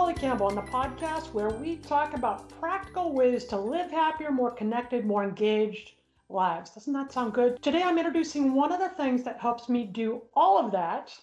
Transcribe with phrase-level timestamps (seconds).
[0.00, 4.50] Polly Campbell on the podcast where we talk about practical ways to live happier, more
[4.50, 5.92] connected, more engaged
[6.30, 6.70] lives.
[6.70, 7.62] Doesn't that sound good?
[7.62, 11.14] Today I'm introducing one of the things that helps me do all of that.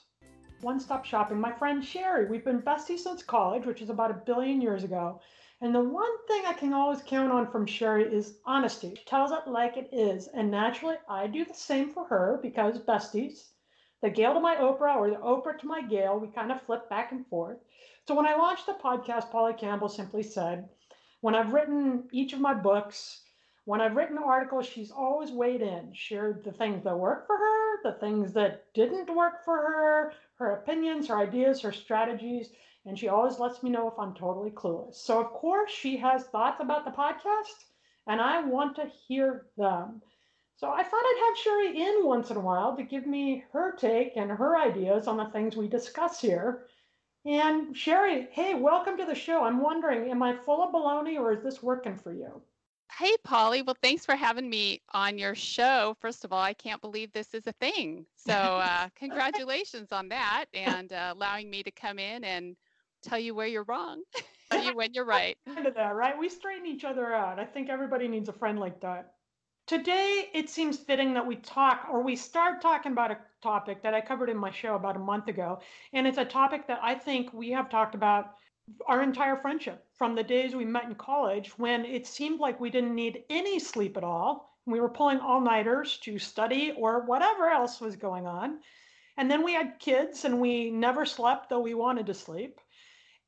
[0.62, 1.42] One stop shopping.
[1.42, 2.30] My friend Sherry.
[2.30, 5.22] We've been besties since college, which is about a billion years ago.
[5.60, 8.94] And the one thing I can always count on from Sherry is honesty.
[8.96, 10.28] She tells it like it is.
[10.28, 13.54] And naturally, I do the same for her because besties.
[14.02, 16.88] The Gail to my Oprah or the Oprah to my Gail, we kind of flip
[16.90, 17.58] back and forth.
[18.08, 20.70] So when I launched the podcast, Polly Campbell simply said,
[21.22, 23.24] when I've written each of my books,
[23.66, 27.84] when I've written articles, she's always weighed in, shared the things that worked for her,
[27.84, 32.52] the things that didn't work for her, her opinions, her ideas, her strategies,
[32.86, 34.96] and she always lets me know if I'm totally clueless.
[34.96, 37.66] So, of course, she has thoughts about the podcast,
[38.08, 40.02] and I want to hear them.
[40.58, 43.76] So, I thought I'd have Sherry in once in a while to give me her
[43.76, 46.66] take and her ideas on the things we discuss here.
[47.26, 49.44] And Sherry, hey, welcome to the show.
[49.44, 52.42] I'm wondering, am I full of baloney or is this working for you?
[52.98, 53.62] Hey, Polly.
[53.62, 55.96] Well, thanks for having me on your show.
[56.00, 58.08] First of all, I can't believe this is a thing.
[58.16, 62.56] So, uh, congratulations on that and uh, allowing me to come in and
[63.04, 64.02] tell you where you're wrong,
[64.50, 65.38] tell you when you're right.
[65.54, 66.18] Kind of that, right?
[66.18, 67.40] We straighten each other out.
[67.40, 69.17] I think everybody needs a friend like that.
[69.68, 73.94] Today, it seems fitting that we talk or we start talking about a topic that
[73.94, 75.60] I covered in my show about a month ago.
[75.92, 78.36] And it's a topic that I think we have talked about
[78.88, 82.70] our entire friendship from the days we met in college when it seemed like we
[82.70, 84.58] didn't need any sleep at all.
[84.66, 88.60] We were pulling all nighters to study or whatever else was going on.
[89.18, 92.62] And then we had kids and we never slept, though we wanted to sleep.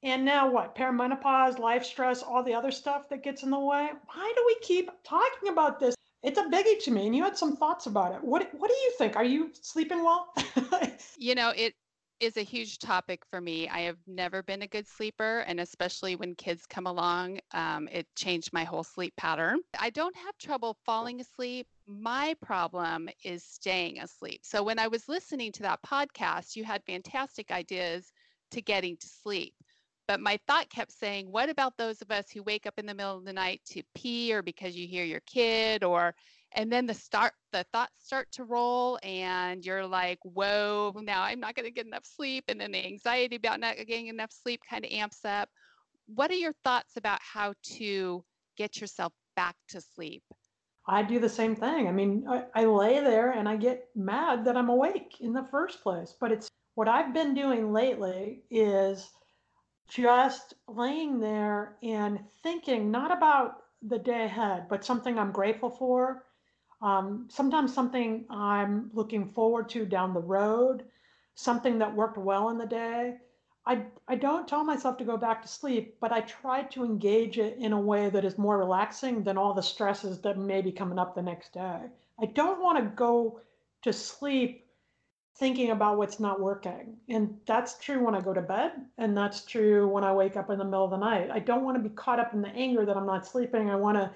[0.04, 0.74] And now what?
[0.74, 3.90] Perimenopause, life stress, all the other stuff that gets in the way.
[4.06, 5.96] Why do we keep talking about this?
[6.22, 8.24] It's a biggie to me, and you had some thoughts about it.
[8.24, 9.16] What What do you think?
[9.16, 10.34] Are you sleeping well?
[11.18, 11.74] You know, it
[12.20, 13.68] is a huge topic for me.
[13.68, 18.08] I have never been a good sleeper, and especially when kids come along, um, it
[18.16, 19.60] changed my whole sleep pattern.
[19.80, 21.68] I don't have trouble falling asleep.
[21.88, 24.42] My problem is staying asleep.
[24.44, 28.12] So when I was listening to that podcast, you had fantastic ideas
[28.52, 29.54] to getting to sleep.
[30.10, 32.96] But my thought kept saying, what about those of us who wake up in the
[32.96, 36.16] middle of the night to pee or because you hear your kid or
[36.54, 41.40] and then the start the thoughts start to roll and you're like whoa now i'm
[41.40, 44.84] not to get enough sleep and then the anxiety about not getting enough sleep kind
[44.84, 45.48] of amps up
[46.08, 48.24] what are your thoughts about how to
[48.58, 50.24] get yourself back to sleep
[50.88, 51.88] I do the same thing.
[51.88, 55.44] I mean, I, I lay there and I get mad that I'm awake in the
[55.52, 56.16] first place.
[56.20, 59.08] But it's what I've been doing lately is
[59.90, 66.26] just laying there and thinking not about the day ahead, but something I'm grateful for.
[66.82, 70.84] Um, sometimes something I'm looking forward to down the road,
[71.36, 73.16] something that worked well in the day.
[73.66, 77.38] I, I don't tell myself to go back to sleep, but I try to engage
[77.38, 80.72] it in a way that is more relaxing than all the stresses that may be
[80.72, 81.82] coming up the next day.
[82.22, 83.42] I don't want to go
[83.84, 84.66] to sleep
[85.40, 86.98] thinking about what's not working.
[87.08, 90.50] And that's true when I go to bed, and that's true when I wake up
[90.50, 91.30] in the middle of the night.
[91.32, 93.70] I don't want to be caught up in the anger that I'm not sleeping.
[93.70, 94.12] I want to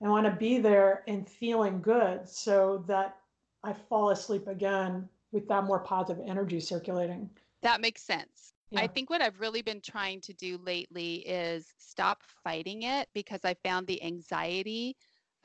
[0.00, 3.16] I want to be there and feeling good so that
[3.64, 7.28] I fall asleep again with that more positive energy circulating.
[7.62, 8.52] That makes sense.
[8.70, 8.82] Yeah.
[8.82, 13.40] I think what I've really been trying to do lately is stop fighting it because
[13.44, 14.96] I found the anxiety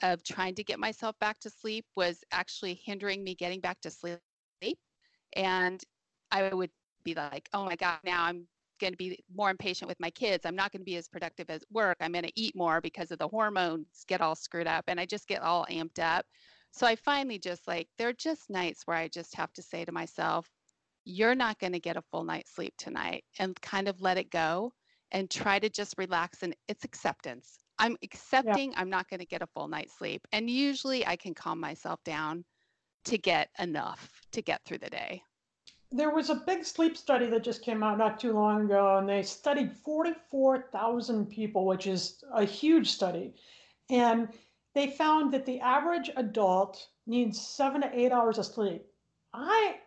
[0.03, 3.89] of trying to get myself back to sleep was actually hindering me getting back to
[3.89, 4.19] sleep.
[5.35, 5.81] And
[6.31, 6.71] I would
[7.03, 8.47] be like, oh my God, now I'm
[8.79, 10.45] going to be more impatient with my kids.
[10.45, 11.97] I'm not going to be as productive as work.
[12.01, 15.05] I'm going to eat more because of the hormones get all screwed up and I
[15.05, 16.25] just get all amped up.
[16.71, 19.85] So I finally just like, there are just nights where I just have to say
[19.85, 20.47] to myself,
[21.05, 24.31] you're not going to get a full night's sleep tonight and kind of let it
[24.31, 24.71] go
[25.11, 26.41] and try to just relax.
[26.41, 27.59] And it's acceptance.
[27.77, 28.79] I'm accepting yeah.
[28.79, 30.25] I'm not going to get a full night's sleep.
[30.31, 32.43] And usually I can calm myself down
[33.05, 35.23] to get enough to get through the day.
[35.91, 39.07] There was a big sleep study that just came out not too long ago, and
[39.07, 43.35] they studied 44,000 people, which is a huge study.
[43.89, 44.29] And
[44.73, 48.85] they found that the average adult needs seven to eight hours of sleep.
[49.33, 49.79] I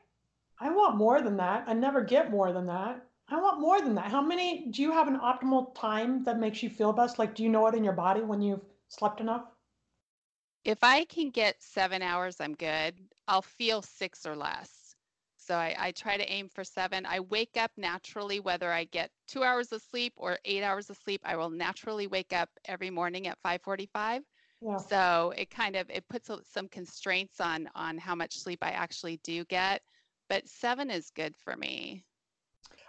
[0.59, 1.65] I want more than that.
[1.67, 3.05] I never get more than that.
[3.29, 4.11] I want more than that.
[4.11, 7.19] How many do you have an optimal time that makes you feel best?
[7.19, 9.45] Like do you know it in your body when you've slept enough?
[10.67, 12.97] If I can get seven hours, I'm good.
[13.29, 14.97] I'll feel six or less.
[15.37, 17.07] So I, I try to aim for seven.
[17.07, 20.97] I wake up naturally, whether I get two hours of sleep or eight hours of
[20.97, 21.21] sleep.
[21.23, 24.23] I will naturally wake up every morning at 5:45.
[24.61, 24.79] Yeah.
[24.79, 29.21] So it kind of it puts some constraints on on how much sleep I actually
[29.23, 29.83] do get,
[30.29, 32.05] but 7 is good for me.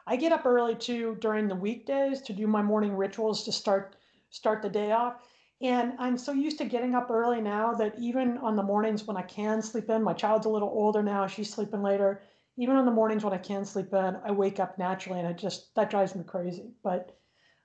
[0.07, 3.97] I get up early too during the weekdays to do my morning rituals to start
[4.31, 5.21] start the day off.
[5.61, 9.17] And I'm so used to getting up early now that even on the mornings when
[9.17, 12.21] I can sleep in, my child's a little older now, she's sleeping later.
[12.57, 15.37] Even on the mornings when I can sleep in, I wake up naturally and it
[15.37, 16.71] just that drives me crazy.
[16.83, 17.17] But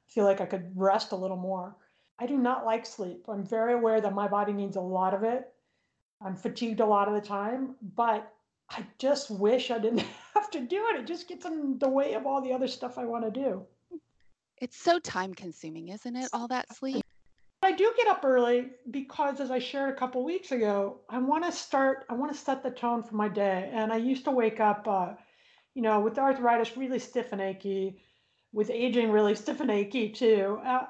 [0.08, 1.76] I feel like I could rest a little more.
[2.18, 3.24] I do not like sleep.
[3.28, 5.52] I'm very aware that my body needs a lot of it.
[6.24, 8.32] I'm fatigued a lot of the time, but
[8.70, 10.04] I just wish I didn't
[10.34, 11.00] have to do it.
[11.00, 13.66] It just gets in the way of all the other stuff I want to do.
[14.58, 16.28] It's so time consuming, isn't it?
[16.32, 17.01] All that sleep.
[17.64, 21.44] I do get up early because, as I shared a couple weeks ago, I want
[21.44, 23.70] to start, I want to set the tone for my day.
[23.72, 25.12] And I used to wake up, uh,
[25.74, 28.02] you know, with arthritis really stiff and achy,
[28.52, 30.60] with aging really stiff and achy too.
[30.64, 30.86] Uh,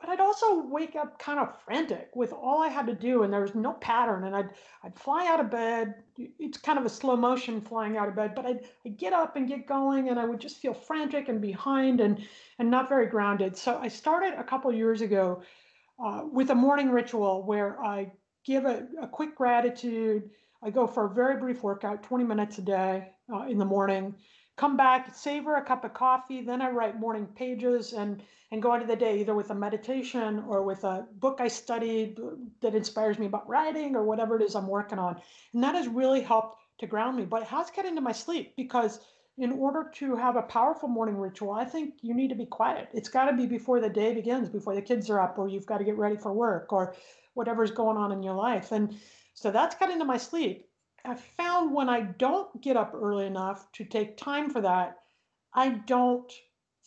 [0.00, 3.32] but I'd also wake up kind of frantic with all I had to do, and
[3.32, 4.24] there was no pattern.
[4.24, 4.48] And I'd
[4.82, 5.94] I'd fly out of bed.
[6.16, 9.36] It's kind of a slow motion flying out of bed, but I'd, I'd get up
[9.36, 12.24] and get going, and I would just feel frantic and behind and
[12.58, 13.58] and not very grounded.
[13.58, 15.42] So I started a couple years ago
[16.02, 18.12] uh, with a morning ritual where I
[18.44, 20.30] give a, a quick gratitude.
[20.62, 24.14] I go for a very brief workout, 20 minutes a day uh, in the morning
[24.58, 28.74] come back, savor a cup of coffee, then I write morning pages and and go
[28.74, 32.18] into the day either with a meditation or with a book I studied
[32.62, 35.20] that inspires me about writing or whatever it is I'm working on.
[35.52, 38.54] And that has really helped to ground me, but it has got into my sleep
[38.56, 39.00] because
[39.38, 42.88] in order to have a powerful morning ritual, I think you need to be quiet.
[42.92, 45.66] It's got to be before the day begins, before the kids are up, or you've
[45.66, 46.94] got to get ready for work, or
[47.34, 48.72] whatever's going on in your life.
[48.72, 48.98] And
[49.34, 50.66] so that's got into my sleep.
[51.04, 54.96] I found when I don't get up early enough to take time for that,
[55.54, 56.30] I don't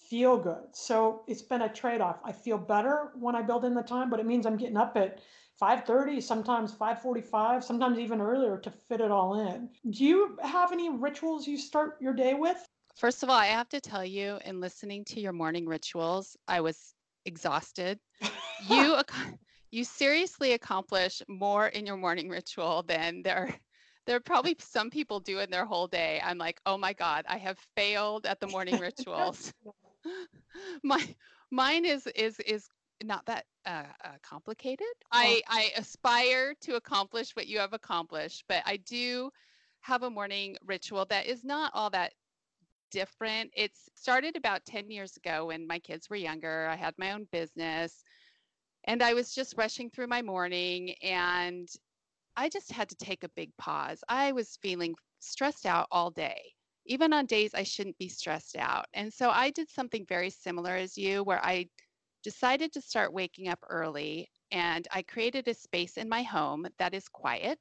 [0.09, 0.73] feel good.
[0.73, 2.17] So it's been a trade-off.
[2.25, 4.97] I feel better when I build in the time, but it means I'm getting up
[4.97, 5.19] at
[5.61, 9.69] 5:30, sometimes 5:45, sometimes even earlier to fit it all in.
[9.89, 12.65] Do you have any rituals you start your day with?
[12.95, 16.61] First of all, I have to tell you in listening to your morning rituals, I
[16.61, 17.99] was exhausted.
[18.67, 19.01] you
[19.71, 23.55] you seriously accomplish more in your morning ritual than there
[24.07, 26.19] there are probably some people do in their whole day.
[26.23, 29.53] I'm like, oh my God, I have failed at the morning rituals.
[30.83, 31.15] my
[31.51, 32.67] mine is is is
[33.03, 34.87] not that uh, uh, complicated.
[35.11, 39.29] I I aspire to accomplish what you have accomplished, but I do
[39.81, 42.13] have a morning ritual that is not all that
[42.91, 43.51] different.
[43.55, 46.67] It's started about 10 years ago when my kids were younger.
[46.67, 48.03] I had my own business
[48.85, 51.67] and I was just rushing through my morning and
[52.35, 54.03] I just had to take a big pause.
[54.07, 56.41] I was feeling stressed out all day,
[56.85, 58.85] even on days I shouldn't be stressed out.
[58.93, 61.67] And so I did something very similar as you, where I
[62.23, 66.93] decided to start waking up early and I created a space in my home that
[66.93, 67.59] is quiet.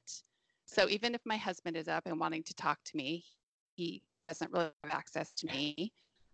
[0.65, 3.23] So even if my husband is up and wanting to talk to me,
[3.75, 5.91] he doesn't really have access to me.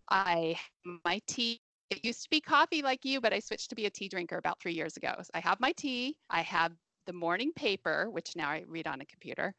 [0.09, 0.57] I
[1.05, 1.59] my tea.
[1.89, 4.37] It used to be coffee like you, but I switched to be a tea drinker
[4.37, 5.15] about three years ago.
[5.21, 6.17] So I have my tea.
[6.29, 6.73] I have
[7.05, 9.53] the morning paper, which now I read on a computer,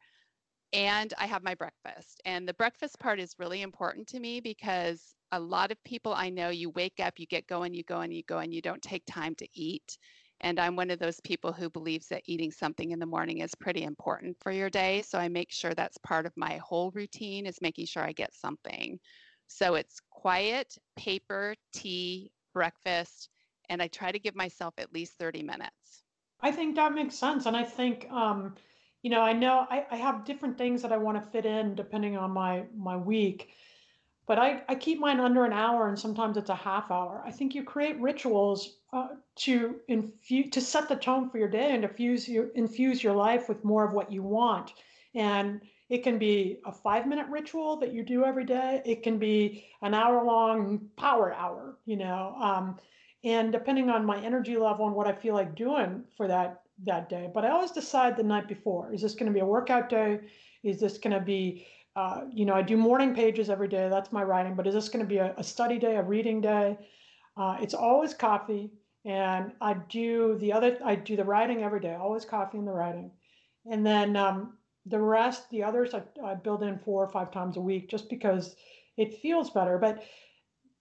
[0.73, 2.21] and I have my breakfast.
[2.25, 6.29] And the breakfast part is really important to me because a lot of people I
[6.29, 8.81] know, you wake up, you get going, you go and you go, and you don't
[8.81, 9.97] take time to eat.
[10.41, 13.53] And I'm one of those people who believes that eating something in the morning is
[13.55, 15.01] pretty important for your day.
[15.01, 18.33] So I make sure that's part of my whole routine is making sure I get
[18.33, 18.99] something.
[19.47, 23.29] So it's quiet, paper, tea, breakfast,
[23.69, 26.03] and I try to give myself at least 30 minutes.
[26.41, 27.45] I think that makes sense.
[27.45, 28.55] And I think, um,
[29.01, 31.75] you know, I know I, I have different things that I want to fit in
[31.75, 33.49] depending on my my week
[34.29, 37.23] but I, I keep mine under an hour and sometimes it's a half hour.
[37.25, 39.07] I think you create rituals uh,
[39.37, 43.49] to infuse to set the tone for your day and infuse you infuse your life
[43.49, 44.73] with more of what you want.
[45.15, 48.83] And it can be a five minute ritual that you do every day.
[48.85, 52.35] It can be an hour long power hour, you know.
[52.39, 52.77] Um,
[53.23, 57.09] and depending on my energy level and what I feel like doing for that that
[57.09, 57.31] day.
[57.33, 60.19] But I always decide the night before: is this going to be a workout day?
[60.61, 61.65] Is this going to be
[61.95, 63.89] uh, you know, I do morning pages every day.
[63.89, 64.55] That's my writing.
[64.55, 66.77] But is this going to be a, a, study day, a reading day?
[67.35, 68.71] Uh, it's always coffee,
[69.05, 70.77] and I do the other.
[70.83, 71.95] I do the writing every day.
[71.95, 73.11] Always coffee and the writing,
[73.69, 77.57] and then um, the rest, the others, I, I build in four or five times
[77.57, 78.55] a week, just because
[78.97, 79.77] it feels better.
[79.77, 80.03] But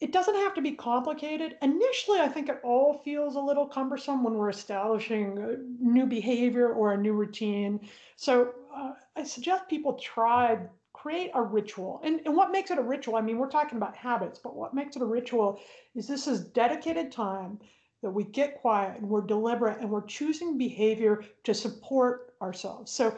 [0.01, 1.57] it doesn't have to be complicated.
[1.63, 6.93] Initially, I think it all feels a little cumbersome when we're establishing new behavior or
[6.93, 7.81] a new routine.
[8.15, 10.59] So uh, I suggest people try
[11.03, 12.01] create a ritual.
[12.03, 13.17] And, and what makes it a ritual?
[13.17, 15.61] I mean, we're talking about habits, but what makes it a ritual
[15.95, 17.59] is this is dedicated time
[18.03, 22.91] that we get quiet and we're deliberate and we're choosing behavior to support ourselves.
[22.93, 23.17] So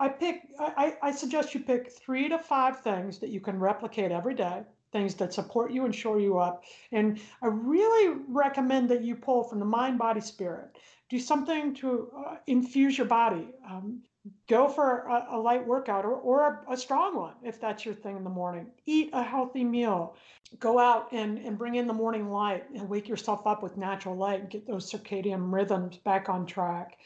[0.00, 4.10] I pick, I, I suggest you pick three to five things that you can replicate
[4.10, 6.64] every day, things that support you and shore you up.
[6.92, 10.76] And I really recommend that you pull from the mind, body, spirit.
[11.10, 13.48] Do something to uh, infuse your body.
[13.68, 14.02] Um,
[14.48, 17.94] go for a, a light workout or, or a, a, strong one if that's your
[17.94, 18.66] thing in the morning.
[18.86, 20.16] Eat a healthy meal.
[20.58, 24.16] Go out and, and bring in the morning light and wake yourself up with natural
[24.16, 26.96] light and get those circadian rhythms back on track.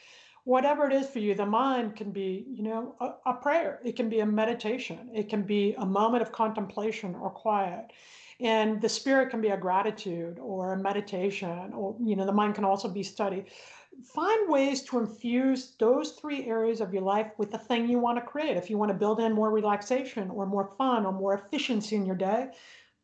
[0.45, 3.79] Whatever it is for you, the mind can be, you know, a, a prayer.
[3.83, 5.09] It can be a meditation.
[5.13, 7.91] It can be a moment of contemplation or quiet.
[8.39, 12.55] And the spirit can be a gratitude or a meditation, or, you know, the mind
[12.55, 13.45] can also be study
[14.03, 18.17] find ways to infuse those three areas of your life with the thing you want
[18.17, 18.57] to create.
[18.57, 22.05] If you want to build in more relaxation or more fun or more efficiency in
[22.05, 22.51] your day,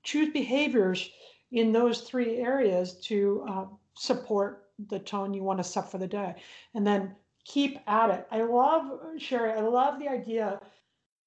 [0.03, 1.09] choose behaviors
[1.51, 6.07] in those three areas to uh, support the tone you want to set for the
[6.07, 6.35] day.
[6.73, 8.27] And then keep at it.
[8.31, 10.59] I love, Sherry, I love the idea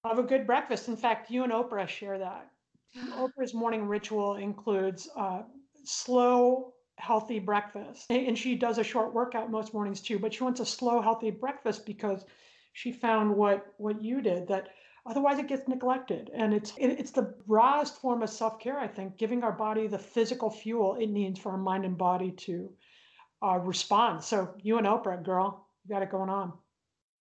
[0.04, 0.88] of a good breakfast.
[0.88, 2.50] In fact, you and Oprah share that.
[3.12, 5.42] Oprah's morning ritual includes uh,
[5.84, 8.06] slow healthy breakfast.
[8.10, 11.30] And she does a short workout most mornings too, but she wants a slow, healthy
[11.30, 12.24] breakfast because
[12.72, 14.68] she found what what you did that
[15.06, 16.30] otherwise it gets neglected.
[16.34, 20.50] And it's it's the rawest form of self-care i think giving our body the physical
[20.50, 22.70] fuel it needs for our mind and body to
[23.42, 24.22] uh, respond.
[24.22, 26.52] So you and oprah girl you got it going on.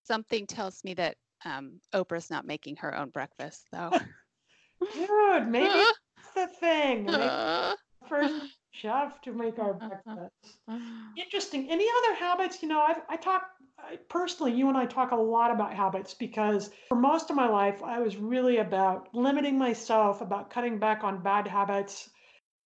[0.03, 1.15] Something tells me that
[1.45, 3.91] um, oprah's not making her own breakfast though.
[4.93, 5.69] Dude maybe
[6.15, 7.05] that's the thing.
[7.05, 7.29] Maybe
[8.09, 9.87] first chef to make our uh-huh.
[9.87, 10.57] breakfast.
[10.67, 10.79] Uh-huh.
[11.17, 11.69] Interesting.
[11.69, 12.61] Any other habits?
[12.61, 13.43] You know, I've, I talk
[13.79, 17.47] I, personally, you and I talk a lot about habits because for most of my
[17.47, 22.09] life, I was really about limiting myself, about cutting back on bad habits,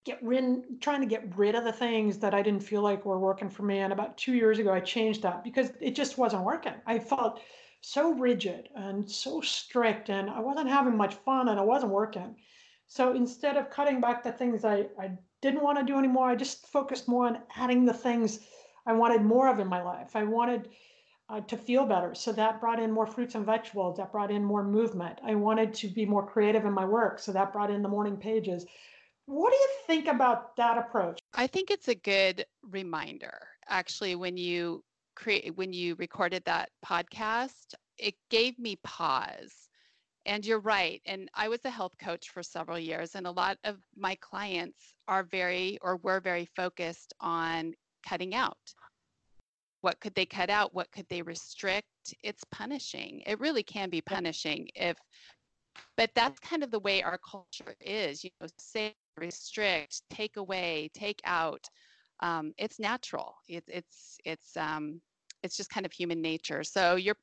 [0.04, 3.18] get rid, trying to get rid of the things that I didn't feel like were
[3.18, 3.80] working for me.
[3.80, 6.74] And about two years ago, I changed that because it just wasn't working.
[6.86, 7.40] I felt
[7.80, 12.36] so rigid and so strict, and I wasn't having much fun, and it wasn't working.
[12.90, 16.28] So instead of cutting back the things I, I didn't want to do anymore.
[16.28, 18.40] I just focused more on adding the things
[18.85, 20.16] I wanted more of in my life.
[20.16, 20.70] I wanted
[21.28, 22.14] uh, to feel better.
[22.16, 23.97] So that brought in more fruits and vegetables.
[23.99, 25.20] That brought in more movement.
[25.25, 27.20] I wanted to be more creative in my work.
[27.20, 28.66] So that brought in the morning pages.
[29.26, 31.20] What do you think about that approach?
[31.35, 33.38] I think it's a good reminder.
[33.68, 34.82] Actually, when you
[35.14, 39.69] create when you recorded that podcast, it gave me pause
[40.30, 41.02] and you're right.
[41.06, 44.94] And I was a health coach for several years, and a lot of my clients
[45.08, 47.75] are very or were very focused on
[48.08, 48.56] cutting out.
[49.80, 50.72] What could they cut out?
[50.72, 52.14] What could they restrict?
[52.22, 53.22] It's punishing.
[53.26, 54.96] It really can be punishing if,
[55.96, 58.22] but that's kind of the way our culture is.
[58.22, 61.64] You know, say, restrict, take away, take out.
[62.20, 63.34] Um, it's natural.
[63.49, 65.00] It, it's it's um,
[65.42, 66.62] it's just kind of human nature.
[66.62, 67.16] So you're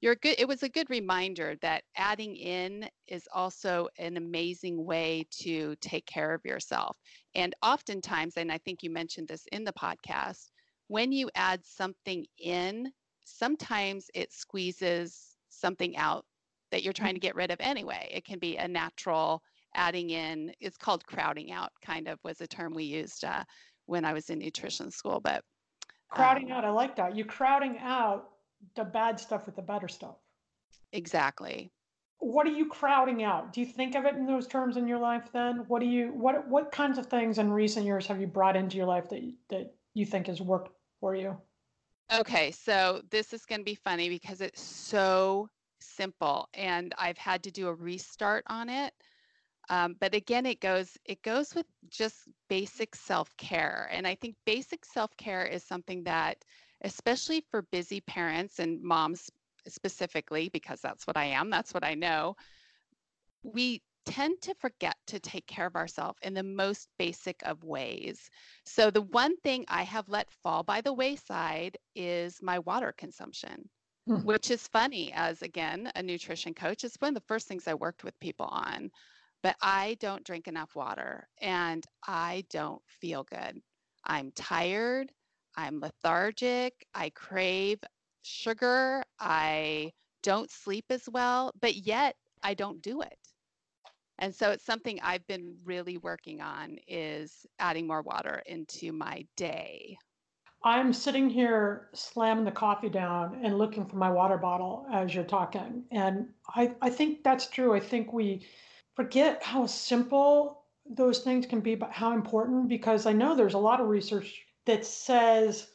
[0.00, 5.26] you're good it was a good reminder that adding in is also an amazing way
[5.30, 6.96] to take care of yourself
[7.34, 10.50] and oftentimes and i think you mentioned this in the podcast
[10.88, 12.90] when you add something in
[13.24, 16.24] sometimes it squeezes something out
[16.70, 19.42] that you're trying to get rid of anyway it can be a natural
[19.74, 23.42] adding in it's called crowding out kind of was a term we used uh,
[23.86, 25.42] when i was in nutrition school but
[26.10, 27.16] Crowding um, out, I like that.
[27.16, 28.30] You're crowding out
[28.74, 30.16] the bad stuff with the better stuff.
[30.92, 31.70] Exactly.
[32.20, 33.52] What are you crowding out?
[33.52, 35.64] Do you think of it in those terms in your life then?
[35.68, 38.76] What do you what what kinds of things in recent years have you brought into
[38.76, 41.36] your life that that you think has worked for you?
[42.12, 45.48] Okay, so this is going to be funny because it's so
[45.80, 48.94] simple and I've had to do a restart on it.
[49.70, 54.34] Um, but again, it goes it goes with just basic self care, and I think
[54.46, 56.42] basic self care is something that,
[56.82, 59.30] especially for busy parents and moms
[59.66, 62.36] specifically, because that's what I am, that's what I know.
[63.42, 68.30] We tend to forget to take care of ourselves in the most basic of ways.
[68.64, 73.68] So, the one thing I have let fall by the wayside is my water consumption,
[74.08, 74.24] mm-hmm.
[74.24, 76.84] which is funny, as again, a nutrition coach.
[76.84, 78.90] It's one of the first things I worked with people on.
[79.42, 83.60] But I don't drink enough water and I don't feel good.
[84.04, 85.12] I'm tired.
[85.58, 86.86] I'm lethargic.
[86.94, 87.80] I crave
[88.22, 89.02] sugar.
[89.18, 93.18] I don't sleep as well, but yet I don't do it
[94.18, 99.24] and so it's something i've been really working on is adding more water into my
[99.36, 99.96] day
[100.64, 105.24] i'm sitting here slamming the coffee down and looking for my water bottle as you're
[105.24, 108.46] talking and i, I think that's true i think we
[108.94, 113.58] forget how simple those things can be but how important because i know there's a
[113.58, 115.66] lot of research that says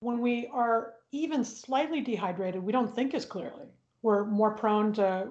[0.00, 3.66] when we are even slightly dehydrated we don't think as clearly
[4.02, 5.28] we're more prone to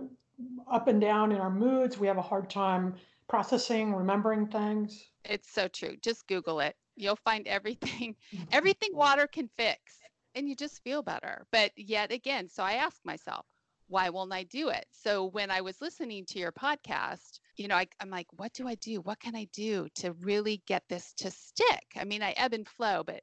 [0.71, 1.97] up and down in our moods.
[1.97, 2.95] We have a hard time
[3.27, 5.09] processing, remembering things.
[5.25, 5.95] It's so true.
[6.01, 6.75] Just Google it.
[6.95, 8.15] You'll find everything,
[8.51, 9.99] everything water can fix,
[10.35, 11.45] and you just feel better.
[11.51, 13.45] But yet again, so I ask myself,
[13.87, 14.85] why won't I do it?
[14.91, 18.67] So when I was listening to your podcast, you know, I, am like, what do
[18.67, 19.01] I do?
[19.01, 21.83] What can I do to really get this to stick?
[21.97, 23.21] I mean, I ebb and flow, but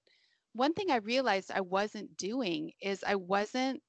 [0.53, 3.81] one thing I realized I wasn't doing is I wasn't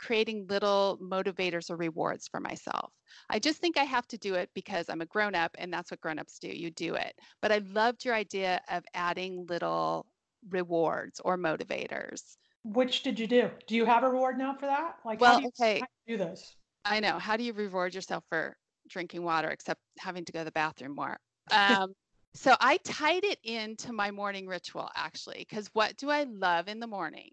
[0.00, 2.90] creating little motivators or rewards for myself.
[3.30, 5.90] I just think I have to do it because I'm a grown up and that's
[5.90, 6.48] what grown ups do.
[6.48, 7.14] You do it.
[7.42, 10.06] But I loved your idea of adding little
[10.48, 12.36] rewards or motivators.
[12.64, 13.50] Which did you do?
[13.68, 14.96] Do you have a reward now for that?
[15.04, 15.80] Like, well, how do you, okay.
[16.06, 16.56] do, do this?
[16.84, 17.18] I know.
[17.18, 18.56] How do you reward yourself for
[18.92, 21.18] drinking water except having to go to the bathroom more?
[21.50, 21.94] Um,
[22.34, 26.80] so I tied it into my morning ritual actually, because what do I love in
[26.80, 27.30] the morning?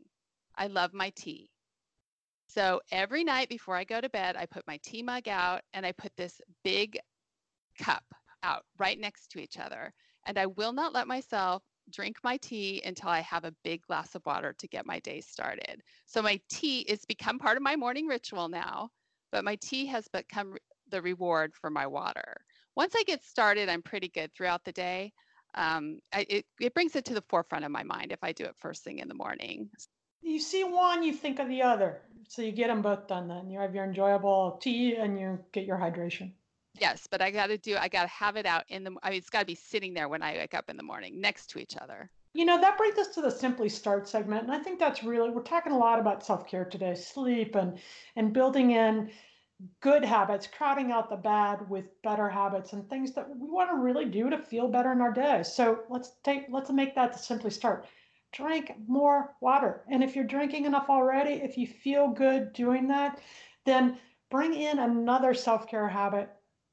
[0.55, 1.49] I love my tea.
[2.49, 5.85] So every night before I go to bed, I put my tea mug out and
[5.85, 6.99] I put this big
[7.77, 8.03] cup
[8.43, 9.93] out right next to each other.
[10.25, 14.15] And I will not let myself drink my tea until I have a big glass
[14.15, 15.81] of water to get my day started.
[16.07, 18.89] So my tea is become part of my morning ritual now,
[19.31, 20.55] but my tea has become
[20.89, 22.37] the reward for my water.
[22.75, 25.13] Once I get started, I'm pretty good throughout the day.
[25.55, 28.45] Um, I, it, it brings it to the forefront of my mind if I do
[28.45, 29.69] it first thing in the morning.
[30.21, 32.01] You see one, you think of the other.
[32.27, 33.49] So you get them both done then.
[33.49, 36.31] You have your enjoyable tea and you get your hydration.
[36.79, 39.09] Yes, but I got to do, I got to have it out in the, I
[39.09, 41.47] mean, it's got to be sitting there when I wake up in the morning next
[41.51, 42.11] to each other.
[42.33, 44.43] You know, that brings us to the Simply Start segment.
[44.43, 47.79] And I think that's really, we're talking a lot about self care today, sleep and,
[48.15, 49.09] and building in
[49.81, 53.75] good habits, crowding out the bad with better habits and things that we want to
[53.75, 55.43] really do to feel better in our day.
[55.43, 57.85] So let's take, let's make that to Simply Start
[58.31, 59.83] drink more water.
[59.89, 63.19] And if you're drinking enough already, if you feel good doing that,
[63.65, 63.97] then
[64.29, 66.29] bring in another self care habit,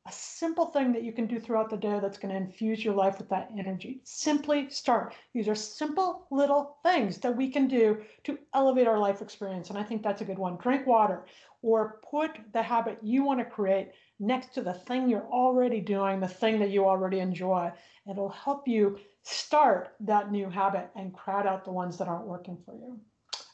[0.07, 2.95] a simple thing that you can do throughout the day that's going to infuse your
[2.95, 4.01] life with that energy.
[4.05, 5.15] Simply start.
[5.35, 9.71] These are simple little things that we can do to elevate our life experience.
[9.71, 10.57] And I think that's a good one.
[10.57, 11.27] Drink water
[11.63, 13.91] or put the habit you want to create
[14.21, 17.73] next to the thing you're already doing, the thing that you already enjoy.
[18.09, 22.57] It'll help you start that new habit and crowd out the ones that aren't working
[22.65, 23.01] for you.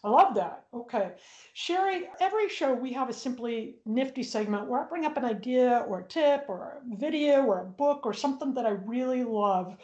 [0.04, 0.64] I love that.
[0.74, 1.12] Okay.
[1.54, 5.84] Sherry, every show we have a simply nifty segment where I bring up an idea
[5.86, 9.76] or a tip or a video or a book or something that I really love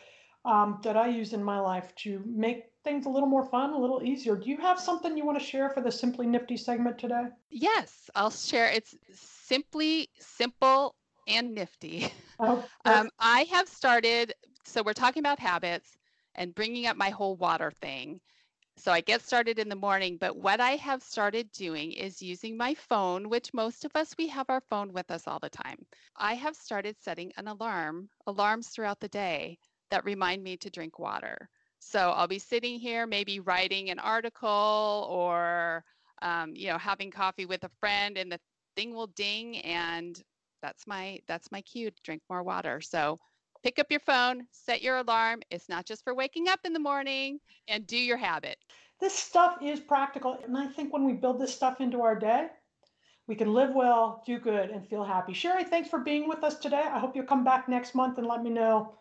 [0.44, 3.78] um, that I use in my life to make things a little more fun, a
[3.78, 4.35] little easier.
[4.35, 7.24] Do you have something you want to share for the Simply Nifty segment today?
[7.50, 8.70] Yes, I'll share.
[8.70, 10.96] It's simply simple
[11.28, 12.09] and nifty.
[12.40, 14.33] Oh, um, I have started,
[14.64, 15.98] so we're talking about habits
[16.35, 18.20] and bringing up my whole water thing.
[18.79, 22.57] So I get started in the morning, but what I have started doing is using
[22.57, 25.85] my phone, which most of us, we have our phone with us all the time.
[26.17, 29.59] I have started setting an alarm, alarms throughout the day
[29.91, 31.49] that remind me to drink water.
[31.81, 35.85] So I'll be sitting here, maybe writing an article or,
[36.23, 38.38] um, you know, having coffee with a friend and the
[38.77, 40.23] thing will ding and
[40.62, 43.17] that's my that's my cue to drink more water so
[43.62, 46.79] pick up your phone set your alarm it's not just for waking up in the
[46.79, 48.57] morning and do your habit
[49.01, 50.38] This stuff is practical.
[50.44, 52.49] And I think when we build this stuff into our day,
[53.29, 55.33] we can live well, do good, and feel happy.
[55.35, 56.83] Sherry, thanks for being with us today.
[56.83, 58.94] I hope you'll come back next month and let me know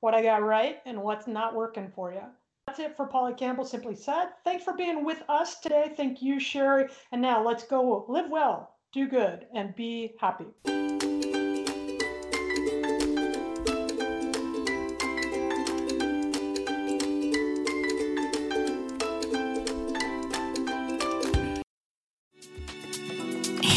[0.00, 2.22] what I got right and what's not working for you.
[2.66, 4.28] That's it for Polly Campbell Simply Said.
[4.44, 5.92] Thanks for being with us today.
[5.96, 6.88] Thank you, Sherry.
[7.10, 11.11] And now let's go live well, do good, and be happy.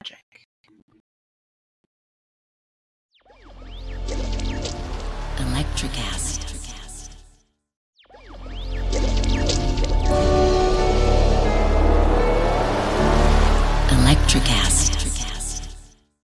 [0.00, 0.48] magic.
[5.38, 6.40] Electricast.
[13.90, 14.69] Electricast.